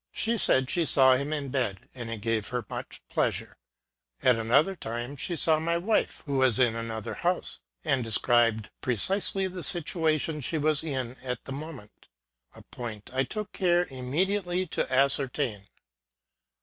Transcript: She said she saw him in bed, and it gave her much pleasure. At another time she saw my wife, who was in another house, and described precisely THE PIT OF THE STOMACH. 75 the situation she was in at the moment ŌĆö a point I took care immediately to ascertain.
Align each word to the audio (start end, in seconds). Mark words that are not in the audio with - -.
She 0.11 0.35
said 0.39 0.67
she 0.71 0.87
saw 0.87 1.13
him 1.15 1.31
in 1.31 1.49
bed, 1.49 1.87
and 1.93 2.09
it 2.09 2.21
gave 2.21 2.47
her 2.47 2.65
much 2.71 3.03
pleasure. 3.07 3.55
At 4.23 4.35
another 4.37 4.75
time 4.75 5.15
she 5.15 5.35
saw 5.35 5.59
my 5.59 5.77
wife, 5.77 6.23
who 6.25 6.37
was 6.39 6.59
in 6.59 6.75
another 6.75 7.13
house, 7.13 7.59
and 7.85 8.03
described 8.03 8.71
precisely 8.81 9.43
THE 9.43 9.49
PIT 9.57 9.57
OF 9.57 9.57
THE 9.57 9.61
STOMACH. 9.63 9.71
75 9.91 10.13
the 10.15 10.39
situation 10.39 10.41
she 10.41 10.57
was 10.57 10.83
in 10.83 11.17
at 11.23 11.45
the 11.45 11.51
moment 11.53 12.07
ŌĆö 12.55 12.57
a 12.57 12.61
point 12.63 13.09
I 13.13 13.23
took 13.25 13.51
care 13.51 13.85
immediately 13.91 14.65
to 14.65 14.91
ascertain. 14.91 15.67